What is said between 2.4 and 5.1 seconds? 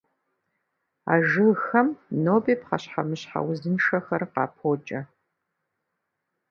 пхъэщхьэмыщхьэ узыншэхэр къапокӀэ.